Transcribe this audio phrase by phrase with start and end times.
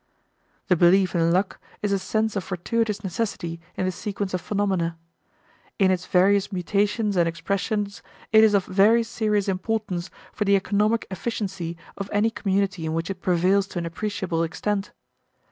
[0.67, 4.97] The belief in luck is a sense of fortuitous necessity in the sequence of phenomena.
[5.77, 8.01] In its various mutations and expressions,
[8.31, 13.11] it is of very serious importance for the economic efficiency of any community in which
[13.11, 14.91] it prevails to an appreciable extent.